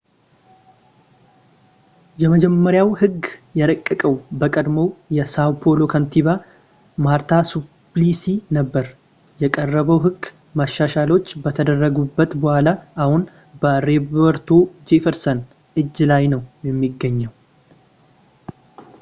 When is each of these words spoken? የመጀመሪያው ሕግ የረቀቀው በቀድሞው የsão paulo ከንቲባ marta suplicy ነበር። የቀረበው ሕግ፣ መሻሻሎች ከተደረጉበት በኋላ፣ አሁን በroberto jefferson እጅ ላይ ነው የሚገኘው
የመጀመሪያው 2.21 2.87
ሕግ 3.01 3.19
የረቀቀው 3.59 4.13
በቀድሞው 4.41 4.87
የsão 5.17 5.51
paulo 5.63 5.89
ከንቲባ 5.91 6.27
marta 7.07 7.39
suplicy 7.51 8.33
ነበር። 8.57 8.87
የቀረበው 9.43 9.99
ሕግ፣ 10.07 10.21
መሻሻሎች 10.61 11.27
ከተደረጉበት 11.43 12.33
በኋላ፣ 12.45 12.67
አሁን 13.05 13.23
በroberto 13.63 14.59
jefferson 14.91 15.39
እጅ 15.83 15.95
ላይ 16.13 16.25
ነው 16.33 16.43
የሚገኘው 16.71 17.33